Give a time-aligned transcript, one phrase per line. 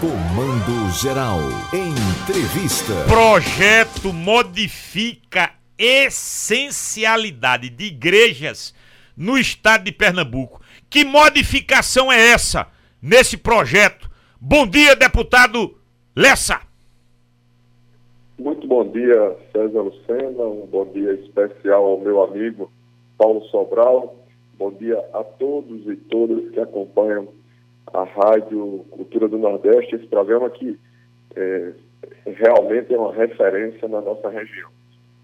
[0.00, 1.38] Comando Geral.
[1.72, 2.92] Entrevista.
[3.08, 8.74] Projeto modifica essencialidade de igrejas
[9.16, 10.60] no estado de Pernambuco.
[10.90, 12.66] Que modificação é essa
[13.00, 14.10] nesse projeto?
[14.38, 15.78] Bom dia, deputado
[16.14, 16.60] Lessa.
[18.38, 20.44] Muito bom dia, César Lucena.
[20.44, 22.70] Um bom dia especial ao meu amigo
[23.16, 24.14] Paulo Sobral.
[24.58, 27.28] Bom dia a todos e todas que acompanham
[27.92, 30.78] a Rádio Cultura do Nordeste, esse programa que
[31.34, 31.72] é,
[32.24, 34.70] realmente é uma referência na nossa região.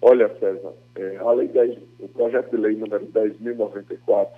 [0.00, 4.28] Olha, César, é, a lei 10, o projeto de lei número 10.094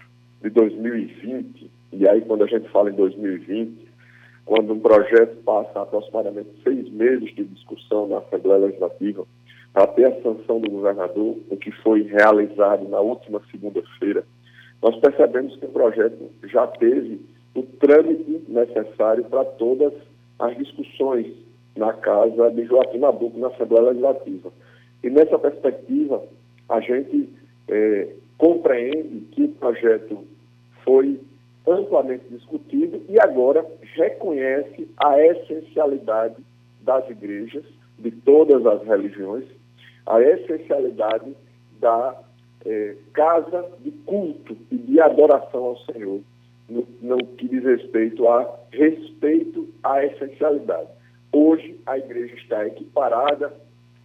[0.43, 3.89] de 2020, e aí quando a gente fala em 2020,
[4.45, 9.27] quando um projeto passa aproximadamente seis meses de discussão na Assembleia Legislativa,
[9.97, 14.25] ter a sanção do governador, o que foi realizado na última segunda-feira,
[14.83, 17.21] nós percebemos que o projeto já teve
[17.55, 19.93] o trâmite necessário para todas
[20.39, 21.27] as discussões
[21.77, 24.53] na casa de Joaquim Nabuco, na Assembleia Legislativa.
[25.03, 26.23] E nessa perspectiva,
[26.69, 27.29] a gente
[27.69, 30.25] é, compreende que o projeto
[30.85, 31.21] foi
[31.67, 36.37] amplamente discutido e agora reconhece a essencialidade
[36.83, 37.65] das igrejas,
[37.99, 39.45] de todas as religiões,
[40.07, 41.35] a essencialidade
[41.81, 42.21] da
[42.67, 46.21] é, casa de culto e de adoração ao Senhor
[46.69, 50.89] no, no que diz respeito a respeito à essencialidade.
[51.33, 53.53] Hoje, a igreja está equiparada,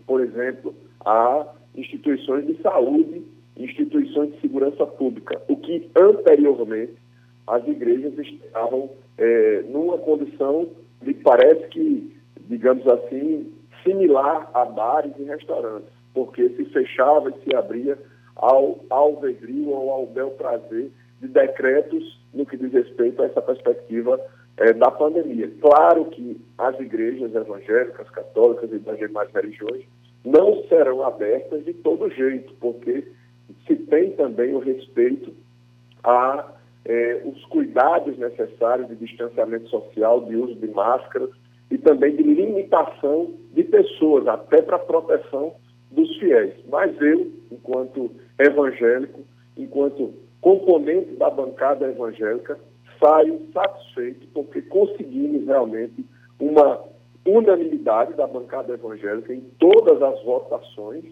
[0.05, 0.73] por exemplo,
[1.05, 3.23] a instituições de saúde,
[3.55, 6.95] instituições de segurança pública, o que anteriormente
[7.47, 10.67] as igrejas estavam é, numa condição
[11.01, 12.15] de parece que,
[12.47, 13.51] digamos assim,
[13.83, 17.97] similar a bares e restaurantes, porque se fechava e se abria
[18.35, 24.19] ao alvedrio ou ao bel prazer de decretos no que diz respeito a essa perspectiva
[24.57, 25.51] é, da pandemia.
[25.61, 29.83] Claro que as igrejas evangélicas, católicas e das demais religiões
[30.23, 33.07] não serão abertas de todo jeito, porque
[33.65, 35.33] se tem também o respeito
[36.03, 36.53] a
[36.85, 41.29] é, os cuidados necessários de distanciamento social, de uso de máscaras
[41.69, 45.53] e também de limitação de pessoas, até para proteção
[45.91, 46.53] dos fiéis.
[46.67, 49.21] Mas eu, enquanto evangélico,
[49.57, 52.59] enquanto componente da bancada evangélica,
[52.99, 56.05] saio satisfeito porque conseguimos realmente
[56.39, 56.83] uma
[57.25, 61.05] unanimidade da bancada evangélica em todas as votações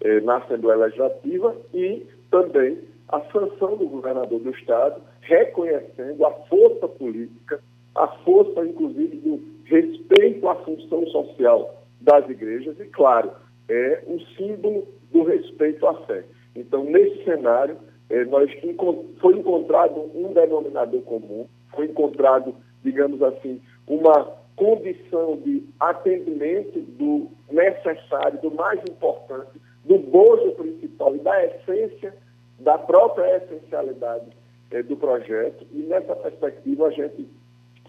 [0.00, 2.78] eh, na Assembleia Legislativa e também
[3.08, 7.60] a sanção do governador do Estado, reconhecendo a força política,
[7.94, 13.30] a força, inclusive, do respeito à função social das igrejas e, claro,
[13.68, 16.24] é um símbolo do respeito à fé.
[16.54, 17.76] Então, nesse cenário,
[18.28, 18.50] nós
[19.20, 28.40] foi encontrado um denominador comum, foi encontrado, digamos assim, uma condição de atendimento do necessário,
[28.40, 32.14] do mais importante, do bojo principal e da essência,
[32.60, 34.26] da própria essencialidade
[34.70, 35.66] eh, do projeto.
[35.72, 37.26] E nessa perspectiva a gente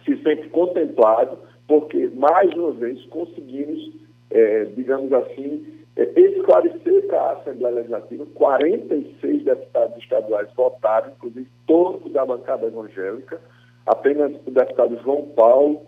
[0.04, 1.38] se sente contemplado,
[1.68, 3.92] porque mais uma vez conseguimos,
[4.32, 12.26] eh, digamos assim, esclarecer para a Assembleia Legislativa, 46 deputados estaduais votaram, inclusive todos da
[12.26, 13.40] bancada evangélica,
[13.86, 15.82] apenas o deputado João Paulo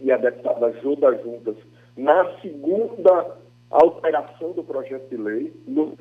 [0.00, 1.56] e a deputada Júlia Juntas,
[1.96, 3.36] na segunda
[3.70, 5.96] alteração do projeto de lei, no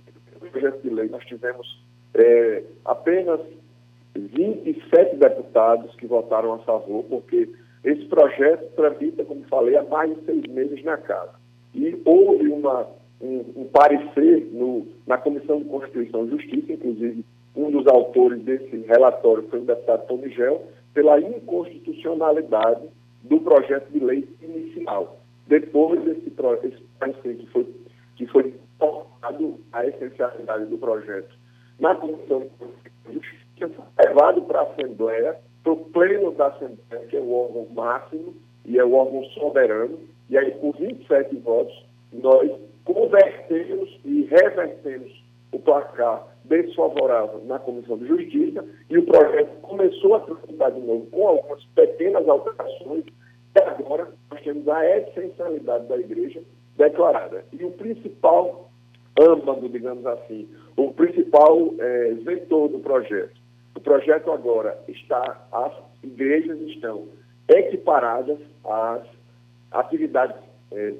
[0.52, 1.84] projeto de lei nós tivemos
[2.14, 3.40] é, apenas
[4.16, 7.50] 27 deputados que votaram a favor, porque
[7.84, 11.34] esse projeto tramita, como falei, há mais de seis meses na casa.
[11.74, 12.88] E houve uma
[13.24, 17.24] um, um parecer no, na Comissão de Constituição e Justiça, inclusive
[17.56, 20.64] um dos autores desse relatório foi o deputado Tony Gel,
[20.94, 22.88] pela inconstitucionalidade
[23.24, 25.18] do projeto de lei inicial.
[25.48, 27.68] Depois desse esse parecer que foi,
[28.16, 31.34] que foi tornado a essencialidade do projeto
[31.80, 37.08] na Comissão de Constituição e Justiça, levado para a Assembleia, para o pleno da Assembleia,
[37.08, 38.34] que é o órgão máximo
[38.66, 40.00] e é o órgão soberano,
[40.30, 42.52] e aí por 27 votos nós
[42.86, 50.20] convertemos e revertemos o placar desfavorável na Comissão de Justiça e o projeto começou a
[50.22, 53.06] tramitar de novo com algumas pequenas alterações
[53.56, 56.42] e agora nós temos a essencialidade da igreja
[56.76, 57.46] declarada.
[57.54, 58.70] E o principal
[59.20, 63.40] âmbito, digamos assim, o principal é, vetor do projeto.
[63.76, 67.08] O projeto agora está, as igrejas estão
[67.48, 69.04] equiparadas às
[69.72, 70.36] atividades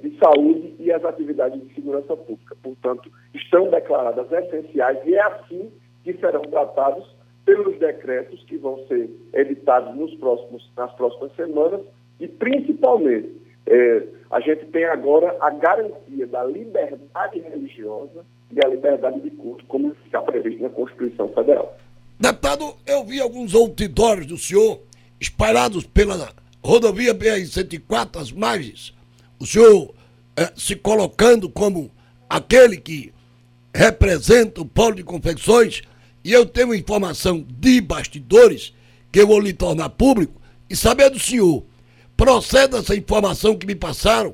[0.02, 2.56] de saúde e as atividades de segurança pública.
[2.62, 5.72] Portanto, estão declaradas essenciais e é assim
[6.04, 7.06] que serão tratados
[7.46, 11.82] pelos decretos que vão ser editados nos próximos, nas próximas semanas
[12.20, 13.30] E principalmente,
[13.66, 19.66] é, a gente tem agora a garantia da liberdade religiosa e a liberdade de culto,
[19.66, 21.76] como está previsto na Constituição Federal.
[22.20, 24.80] Deputado, eu vi alguns outdoors do senhor
[25.20, 26.30] espalhados pela
[26.64, 28.94] rodovia BR-104, as margens.
[29.44, 29.94] O senhor
[30.38, 31.92] eh, se colocando como
[32.30, 33.14] aquele que
[33.76, 35.82] representa o polo de confecções,
[36.24, 38.74] e eu tenho informação de bastidores
[39.12, 41.62] que eu vou lhe tornar público e saber do senhor.
[42.16, 44.34] Proceda essa informação que me passaram,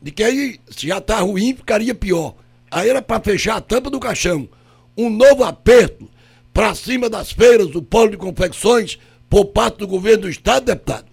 [0.00, 2.36] de que aí, se já está ruim, ficaria pior.
[2.70, 4.48] Aí era para fechar a tampa do caixão.
[4.96, 6.08] Um novo aperto
[6.52, 11.06] para cima das feiras do polo de confecções por parte do governo do Estado, deputado?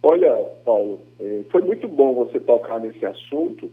[0.00, 3.70] Olha, Paulo, eh, foi muito bom você tocar nesse assunto,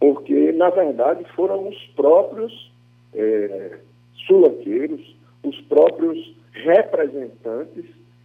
[0.00, 2.70] porque, na verdade, foram os próprios
[3.14, 3.78] é,
[4.26, 7.84] sulanqueiros, os próprios representantes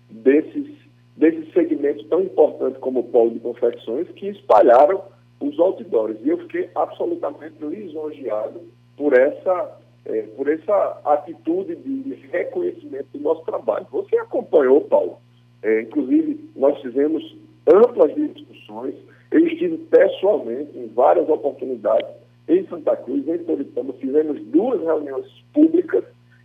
[0.10, 0.68] desses,
[1.16, 5.02] desses segmentos tão importantes como o polo de confecções que espalharam
[5.40, 6.18] os outdoors.
[6.24, 8.62] E eu fiquei absolutamente lisonjeado
[8.96, 13.88] por essa, é, por essa atitude de reconhecimento do nosso trabalho.
[13.92, 15.18] Você acompanhou, Paulo.
[15.62, 17.36] É, inclusive, nós fizemos
[17.68, 18.96] amplas discussões.
[19.32, 22.08] Eu estive pessoalmente em várias oportunidades
[22.48, 23.94] em Santa Cruz, em Toritama.
[23.94, 26.04] Fizemos duas reuniões públicas,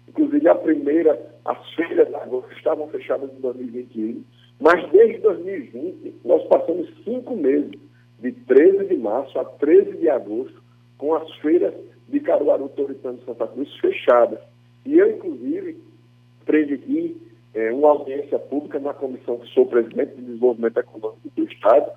[0.08, 4.22] inclusive a primeira, as feiras agosto estavam fechadas em 2021,
[4.60, 7.72] mas desde 2020 nós passamos cinco meses,
[8.20, 10.60] de 13 de março a 13 de agosto,
[10.96, 11.72] com as feiras
[12.08, 14.40] de Caruaru, Toritama e Santa Cruz fechadas.
[14.84, 15.76] E eu, inclusive,
[16.44, 17.16] presidi
[17.58, 21.90] é, uma audiência pública na comissão que sou presidente de desenvolvimento econômico do Estado,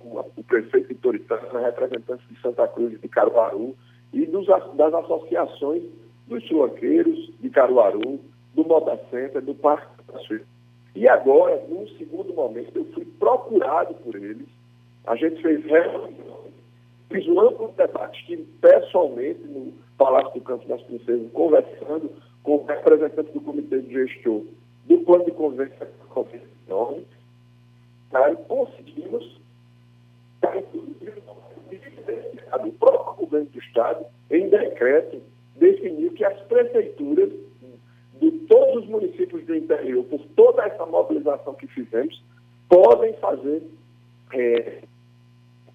[0.00, 3.76] o prefeito de Toritana, representantes de Santa Cruz de Caruaru
[4.10, 5.82] e dos, das associações
[6.26, 8.20] dos sulanqueiros de Caruaru,
[8.54, 10.46] do Moda Center, do Parque das Feiras.
[10.94, 14.48] E agora, num segundo momento, eu fui procurado por eles.
[15.06, 16.54] A gente fez reuniões,
[17.10, 22.10] fiz um amplo debate, estive pessoalmente no Palácio do Campo das Princesas, conversando
[22.42, 24.44] com o representante do Comitê de Gestor
[24.86, 25.72] do Plano de Convênio
[26.10, 27.04] Covid-19,
[28.10, 28.34] tá?
[28.48, 29.40] conseguimos,
[32.66, 35.22] o próprio governo do Estado, em decreto,
[35.56, 37.30] definiu que as prefeituras
[38.20, 42.22] de todos os municípios do interior, por toda essa mobilização que fizemos,
[42.68, 43.62] podem fazer
[44.32, 44.82] é,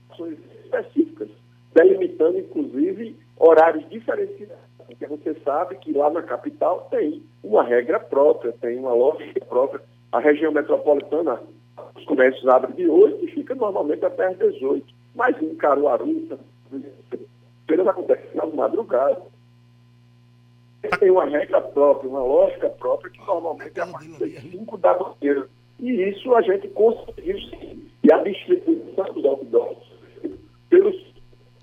[0.10, 1.30] ações específicas,
[1.74, 8.54] delimitando, inclusive, horários diferenciados porque você sabe que lá na capital tem uma regra própria,
[8.54, 9.81] tem uma lógica própria.
[10.12, 11.42] A região metropolitana,
[11.95, 14.86] os comércios abrem de 8 e fica normalmente até às 18.
[15.13, 16.39] Mas em Caruaru,
[17.68, 19.22] feiras acontecem na madrugada.
[21.00, 24.94] Tem uma regra própria, uma lógica própria, que normalmente é a partir das 5 da
[24.98, 25.48] manhã.
[25.80, 27.90] E isso a gente conseguiu sim.
[28.04, 29.78] E a distribuição dos outdoors
[30.69, 30.95] pelos.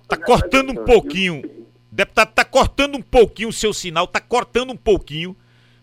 [0.03, 5.35] Está cortando um pouquinho Deputado, cortando um pouquinho o seu sinal, está cortando um pouquinho.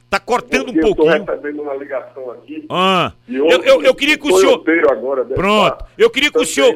[0.07, 1.11] Está cortando um pouquinho.
[1.11, 2.65] Eu estou recebendo uma ligação aqui.
[2.71, 4.65] Ah, eu, eu, eu, queria que o senhor.
[4.91, 5.85] Agora, Pronto.
[5.99, 6.75] Eu queria que o senhor.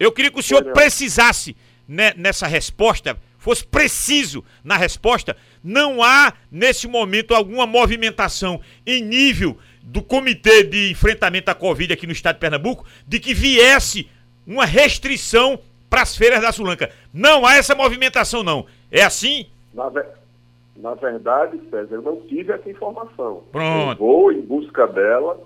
[0.00, 1.54] Eu queria que o senhor precisasse
[1.86, 5.36] né, nessa resposta, fosse preciso na resposta.
[5.62, 12.06] Não há, nesse momento, alguma movimentação em nível do Comitê de Enfrentamento à Covid aqui
[12.06, 14.08] no estado de Pernambuco de que viesse
[14.46, 15.60] uma restrição
[15.94, 16.90] para as feiras da Sulanca.
[17.12, 18.66] Não há essa movimentação, não.
[18.94, 19.46] É assim?
[19.74, 20.04] Na, ve
[20.76, 23.42] na verdade, César, eu não tive essa informação.
[23.50, 23.90] Pronto.
[23.90, 25.38] Eu vou em busca dela.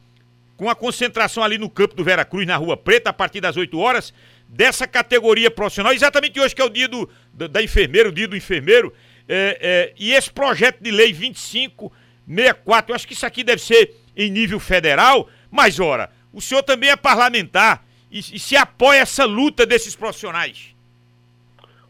[0.56, 3.58] com a concentração ali no campo do Vera Cruz, na Rua Preta, a partir das
[3.58, 4.14] 8 horas,
[4.48, 8.28] dessa categoria profissional, exatamente hoje que é o dia do, da, da enfermeira, o dia
[8.28, 8.94] do enfermeiro,
[9.28, 13.96] é, é, e esse projeto de lei 2564, eu acho que isso aqui deve ser
[14.16, 19.26] em nível federal, mas ora, o senhor também é parlamentar e, e se apoia essa
[19.26, 20.73] luta desses profissionais.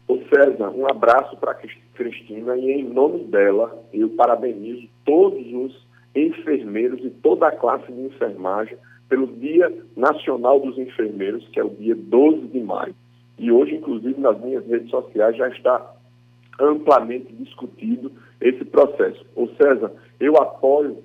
[0.06, 1.54] Ô César, um abraço para
[1.94, 8.00] Cristina e em nome dela eu parabenizo todos os enfermeiros e toda a classe de
[8.00, 8.76] enfermagem
[9.08, 12.94] pelo Dia Nacional dos Enfermeiros, que é o dia 12 de maio.
[13.38, 15.94] E hoje, inclusive, nas minhas redes sociais já está
[16.60, 19.24] amplamente discutido esse processo.
[19.34, 21.02] Ô César, eu apoio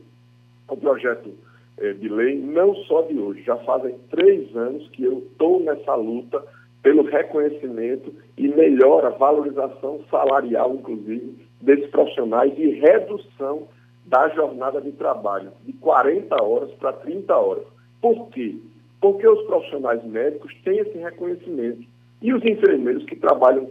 [0.68, 1.34] o projeto
[1.78, 5.96] eh, de lei não só de hoje, já fazem três anos que eu estou nessa
[5.96, 6.44] luta
[6.82, 13.68] pelo reconhecimento e melhora, valorização salarial, inclusive, desses profissionais e redução
[14.06, 17.66] da jornada de trabalho de 40 horas para 30 horas.
[18.02, 18.58] Por quê?
[19.02, 21.86] Porque os profissionais médicos têm esse reconhecimento.
[22.22, 23.70] E os enfermeiros que trabalham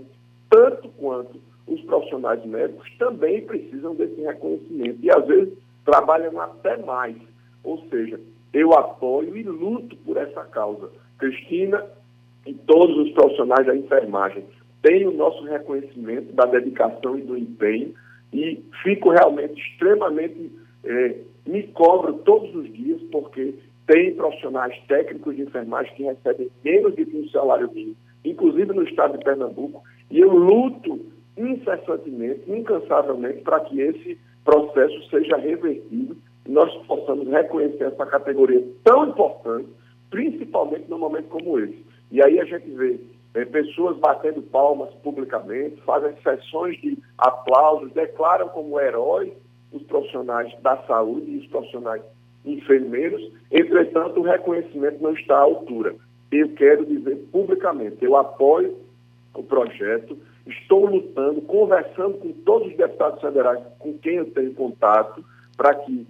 [0.49, 4.99] tanto quanto os profissionais médicos também precisam desse reconhecimento.
[5.03, 7.17] E às vezes trabalham até mais.
[7.65, 8.21] Ou seja,
[8.53, 10.91] eu apoio e luto por essa causa.
[11.19, 11.85] Cristina
[12.49, 14.43] e todos os profissionais da enfermagem
[14.81, 17.93] têm o nosso reconhecimento da dedicação e do empenho
[18.33, 20.50] e fico realmente extremamente,
[20.83, 23.55] é, me cobro todos os dias, porque
[23.87, 29.19] tem profissionais técnicos de enfermagem que recebem menos de um salário mínimo, inclusive no estado
[29.19, 31.00] de Pernambuco, e eu luto
[31.37, 39.09] incessantemente, incansavelmente, para que esse processo seja revertido e nós possamos reconhecer essa categoria tão
[39.11, 39.69] importante,
[40.09, 41.88] principalmente num momento como esse.
[42.11, 42.99] E aí a gente vê
[43.35, 49.33] é, pessoas batendo palmas publicamente, fazem sessões de aplausos, declaram como heróis
[49.73, 52.03] os profissionais da saúde e os profissionais
[52.45, 55.95] enfermeiros, entretanto, o reconhecimento não está à altura.
[56.33, 58.77] Eu quero dizer publicamente, eu apoio
[59.35, 65.23] o projeto, estou lutando, conversando com todos os deputados federais com quem eu tenho contato,
[65.57, 66.07] para que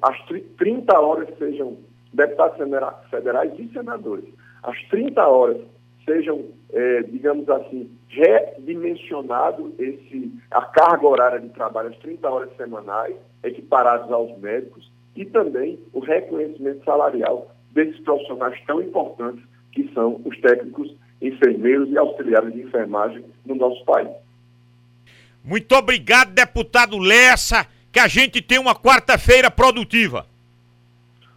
[0.00, 0.16] as
[0.56, 1.76] 30 horas sejam
[2.12, 2.56] deputados
[3.10, 4.24] federais e senadores.
[4.62, 5.60] As 30 horas
[6.04, 13.16] sejam, é, digamos assim, redimensionado esse, a carga horária de trabalho, as 30 horas semanais,
[13.42, 20.38] equiparados aos médicos, e também o reconhecimento salarial desses profissionais tão importantes que são os
[20.40, 24.10] técnicos, enfermeiros e auxiliares de enfermagem no nosso país.
[25.44, 30.26] Muito obrigado, deputado Lessa, que a gente tem uma quarta-feira produtiva.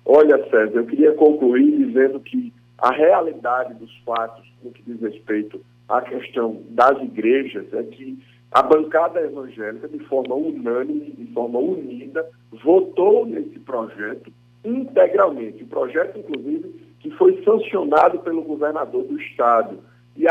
[0.06, 5.62] Olha, César, eu queria concluir dizendo que a realidade dos fatos no que diz respeito
[5.88, 12.26] à questão das igrejas é que a bancada evangélica, de forma unânime, de forma unida,
[12.64, 14.32] votou nesse projeto
[14.64, 15.64] integralmente.
[15.64, 19.80] O projeto, inclusive, que foi sancionado pelo governador do Estado.
[20.16, 20.26] E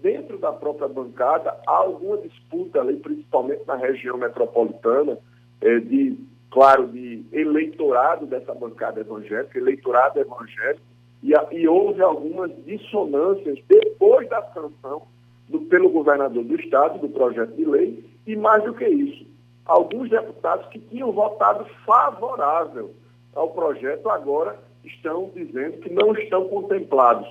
[0.00, 5.18] dentro da própria bancada há alguma disputa ali, principalmente na região metropolitana,
[5.60, 6.18] é, de,
[6.50, 14.42] claro, de eleitorado dessa bancada evangélica, eleitorado evangélico, e, e houve algumas dissonâncias depois da
[14.52, 15.02] sanção
[15.48, 19.26] do, pelo governador do Estado do projeto de lei, e mais do que isso,
[19.64, 22.90] alguns deputados que tinham votado favorável
[23.34, 27.28] ao projeto agora estão dizendo que não estão contemplados.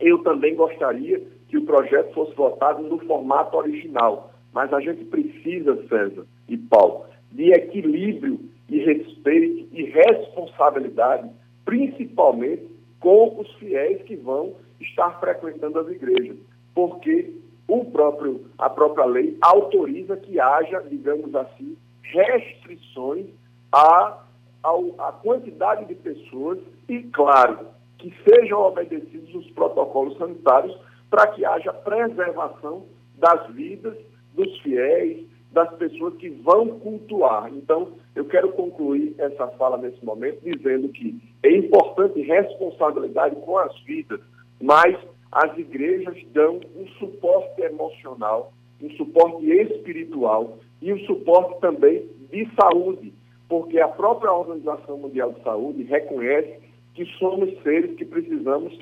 [0.00, 5.76] Eu também gostaria que o projeto fosse votado no formato original, mas a gente precisa,
[5.88, 11.30] César e Paulo, de equilíbrio e respeito e responsabilidade,
[11.64, 12.75] principalmente
[13.06, 16.36] com os fiéis que vão estar frequentando as igrejas,
[16.74, 17.32] porque
[17.68, 23.26] o próprio, a própria lei autoriza que haja, digamos assim, restrições
[23.70, 24.24] à,
[24.64, 26.58] à quantidade de pessoas
[26.88, 30.76] e, claro, que sejam obedecidos os protocolos sanitários
[31.08, 32.86] para que haja preservação
[33.18, 33.96] das vidas
[34.34, 35.24] dos fiéis,
[35.56, 37.50] das pessoas que vão cultuar.
[37.50, 43.74] Então, eu quero concluir essa fala nesse momento dizendo que é importante responsabilidade com as
[43.80, 44.20] vidas,
[44.60, 44.94] mas
[45.32, 53.14] as igrejas dão um suporte emocional, um suporte espiritual e um suporte também de saúde,
[53.48, 56.60] porque a própria Organização Mundial de Saúde reconhece
[56.92, 58.78] que somos seres que precisamos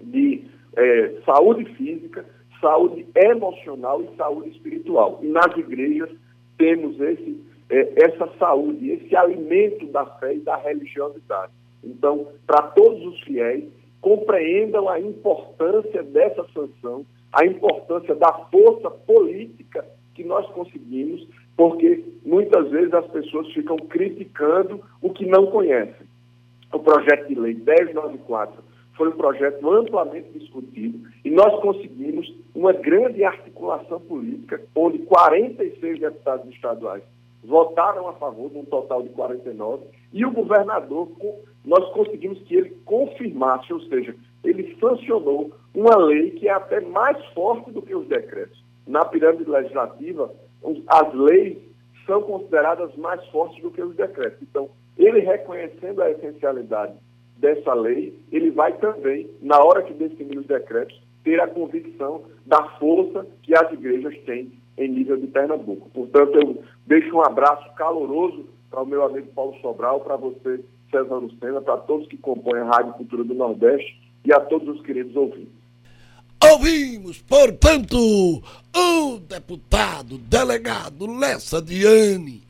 [0.00, 0.42] de
[0.76, 2.26] é, saúde física,
[2.60, 5.20] saúde emocional e saúde espiritual.
[5.22, 6.10] E nas igrejas
[6.56, 11.52] temos esse, é, essa saúde, esse alimento da fé e da religiosidade.
[11.82, 13.64] Então, para todos os fiéis,
[14.00, 19.84] compreendam a importância dessa sanção, a importância da força política
[20.14, 26.06] que nós conseguimos, porque muitas vezes as pessoas ficam criticando o que não conhecem.
[26.72, 28.67] O projeto de lei 1094
[28.98, 36.52] foi um projeto amplamente discutido e nós conseguimos uma grande articulação política, onde 46 deputados
[36.52, 37.02] estaduais
[37.44, 41.08] votaram a favor, de um total de 49, e o governador,
[41.64, 47.24] nós conseguimos que ele confirmasse, ou seja, ele sancionou uma lei que é até mais
[47.26, 48.62] forte do que os decretos.
[48.86, 50.30] Na pirâmide legislativa,
[50.88, 51.58] as leis
[52.06, 54.42] são consideradas mais fortes do que os decretos.
[54.42, 56.94] Então, ele reconhecendo a essencialidade
[57.38, 62.62] dessa lei, ele vai também, na hora que definir os decretos, ter a convicção da
[62.78, 65.90] força que as igrejas têm em nível de Pernambuco.
[65.90, 71.16] Portanto, eu deixo um abraço caloroso para o meu amigo Paulo Sobral, para você, César
[71.16, 75.14] Lucena, para todos que compõem a Rádio Cultura do Nordeste e a todos os queridos
[75.16, 75.58] ouvintes.
[76.52, 82.47] Ouvimos, portanto, o deputado delegado Lessa Diane